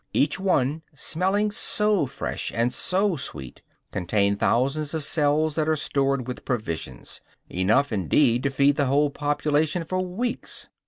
Each 0.13 0.39
one, 0.39 0.81
smelling 0.95 1.51
so 1.51 2.07
fresh 2.07 2.51
and 2.55 2.73
so 2.73 3.15
sweet, 3.17 3.61
contains 3.91 4.39
thousands 4.39 4.95
of 4.95 5.03
cells 5.03 5.53
that 5.53 5.69
are 5.69 5.75
stored 5.75 6.27
with 6.27 6.43
provisions; 6.43 7.21
enough, 7.51 7.91
indeed, 7.91 8.41
to 8.41 8.49
feed 8.49 8.77
the 8.77 8.85
whole 8.87 9.11
population 9.11 9.83
for 9.83 9.99
weeks. 9.99 10.69